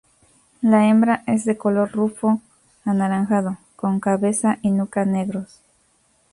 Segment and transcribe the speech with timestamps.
[0.63, 5.61] La hembra es de color rufo-anaranjado, con cabeza y nuca negros.